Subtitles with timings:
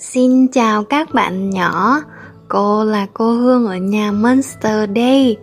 [0.00, 2.00] Xin chào các bạn nhỏ,
[2.48, 5.36] cô là cô Hương ở nhà Monster đây.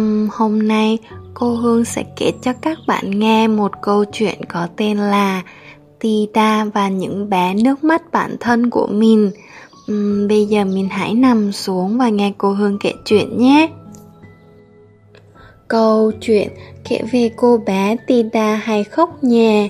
[0.00, 0.98] Uhm, hôm nay
[1.34, 5.42] cô Hương sẽ kể cho các bạn nghe một câu chuyện có tên là
[6.00, 9.30] tita và những bé nước mắt bản thân của mình.
[9.92, 13.68] Uhm, bây giờ mình hãy nằm xuống và nghe cô Hương kể chuyện nhé.
[15.68, 16.48] Câu chuyện
[16.88, 19.68] kể về cô bé tita hay khóc nhè.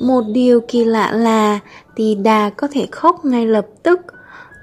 [0.00, 1.60] Một điều kỳ lạ là
[1.96, 4.00] Tida có thể khóc ngay lập tức,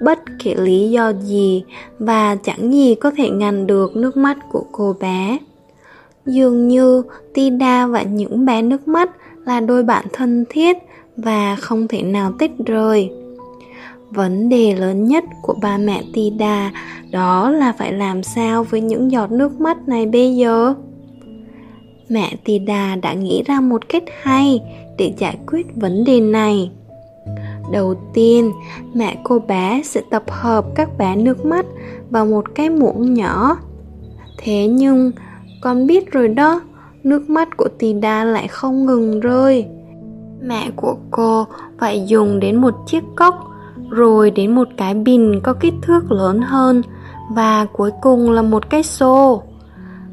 [0.02, 1.64] bất kể lý do gì
[1.98, 5.38] và chẳng gì có thể ngăn được nước mắt của cô bé.
[6.26, 7.02] Dường như
[7.34, 9.10] Tida và những bé nước mắt
[9.46, 10.76] là đôi bạn thân thiết
[11.16, 13.10] và không thể nào tách rời.
[14.10, 16.72] Vấn đề lớn nhất của ba mẹ Tida
[17.10, 20.74] đó là phải làm sao với những giọt nước mắt này bây giờ?
[22.14, 24.60] Mẹ Tida đã nghĩ ra một cách hay
[24.98, 26.70] để giải quyết vấn đề này.
[27.72, 28.52] Đầu tiên,
[28.94, 31.66] mẹ cô bé sẽ tập hợp các bé nước mắt
[32.10, 33.56] vào một cái muỗng nhỏ.
[34.38, 35.12] Thế nhưng,
[35.60, 36.60] con biết rồi đó,
[37.02, 39.66] nước mắt của Tida lại không ngừng rơi.
[40.42, 41.46] Mẹ của cô
[41.78, 43.34] phải dùng đến một chiếc cốc,
[43.90, 46.82] rồi đến một cái bình có kích thước lớn hơn,
[47.30, 49.42] và cuối cùng là một cái xô.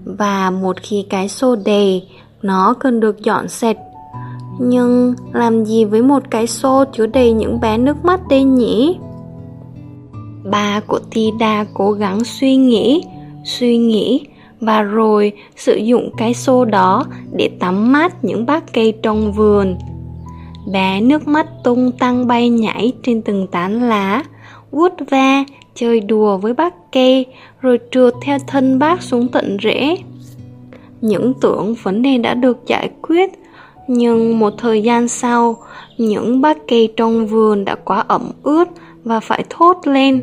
[0.05, 2.07] Và một khi cái xô đầy,
[2.41, 3.77] nó cần được dọn sạch
[4.59, 8.97] nhưng làm gì với một cái xô chứa đầy những bé nước mắt đây nhỉ?
[10.51, 13.03] Ba của Tida cố gắng suy nghĩ,
[13.43, 14.21] suy nghĩ
[14.59, 19.77] và rồi sử dụng cái xô đó để tắm mát những bát cây trong vườn.
[20.71, 24.23] Bé nước mắt tung tăng bay nhảy trên từng tán lá,
[24.71, 25.43] vuốt ve,
[25.75, 27.25] chơi đùa với bác cây,
[27.61, 29.97] rồi trượt theo thân bác xuống tận rễ.
[31.01, 33.31] Những tưởng vấn đề đã được giải quyết,
[33.87, 35.57] nhưng một thời gian sau,
[35.97, 38.67] những bát cây trong vườn đã quá ẩm ướt
[39.03, 40.21] và phải thốt lên.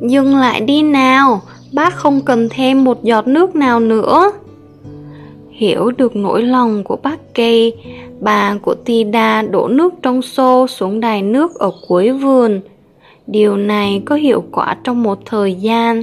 [0.00, 1.40] Dừng lại đi nào,
[1.72, 4.32] bác không cần thêm một giọt nước nào nữa.
[5.50, 7.74] Hiểu được nỗi lòng của bác cây,
[8.20, 12.60] bà của Tida đổ nước trong xô xuống đài nước ở cuối vườn.
[13.26, 16.02] Điều này có hiệu quả trong một thời gian,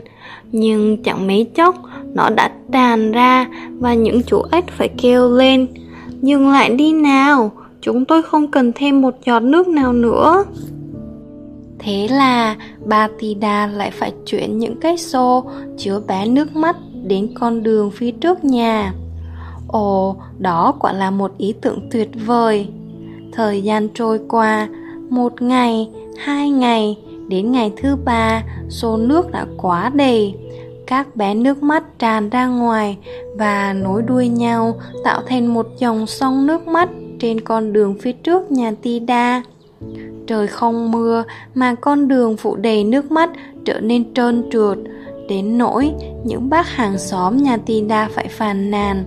[0.52, 1.76] nhưng chẳng mấy chốc
[2.14, 3.48] nó đã tràn ra
[3.80, 5.68] và những chú ếch phải kêu lên
[6.22, 10.44] Dừng lại đi nào, chúng tôi không cần thêm một giọt nước nào nữa.
[11.80, 15.44] Thế là bà Tida lại phải chuyển những cái xô
[15.78, 16.76] chứa bé nước mắt
[17.08, 18.94] đến con đường phía trước nhà.
[19.68, 22.68] Ồ, đó quả là một ý tưởng tuyệt vời.
[23.32, 24.68] Thời gian trôi qua,
[25.10, 26.98] một ngày, hai ngày,
[27.30, 30.36] đến ngày thứ ba, xô nước đã quá đầy
[30.88, 32.98] các bé nước mắt tràn ra ngoài
[33.36, 36.90] và nối đuôi nhau tạo thành một dòng sông nước mắt
[37.20, 39.44] trên con đường phía trước nhà Tida.
[40.28, 41.24] Trời không mưa
[41.56, 43.30] mà con đường phủ đầy nước mắt
[43.66, 44.78] trở nên trơn trượt,
[45.30, 45.92] đến nỗi
[46.24, 49.06] những bác hàng xóm nhà Tida phải phàn nàn.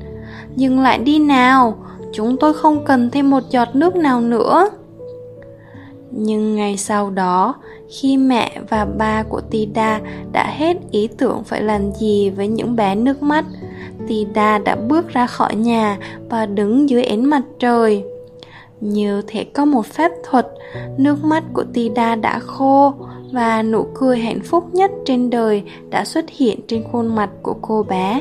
[0.56, 1.78] Dừng lại đi nào,
[2.12, 4.70] chúng tôi không cần thêm một giọt nước nào nữa.
[6.14, 7.54] Nhưng ngày sau đó,
[7.88, 10.00] khi mẹ và ba của Tida
[10.32, 13.44] đã hết ý tưởng phải làm gì với những bé nước mắt,
[14.08, 15.98] Tida đã bước ra khỏi nhà
[16.30, 18.04] và đứng dưới ánh mặt trời.
[18.80, 20.48] Như thể có một phép thuật,
[20.98, 22.94] nước mắt của Tida đã khô
[23.32, 27.54] và nụ cười hạnh phúc nhất trên đời đã xuất hiện trên khuôn mặt của
[27.62, 28.20] cô bé.